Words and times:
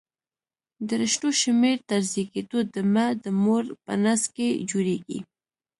د 0.87 0.89
رشتو 1.01 1.29
شمېر 1.41 1.77
تر 1.89 2.01
زېږېدو 2.11 2.59
د 2.73 2.75
مه 2.93 3.05
د 3.23 3.25
مور 3.43 3.63
په 3.85 3.93
نس 4.03 4.21
کې 4.35 4.47
جوړېږي. 4.69 5.19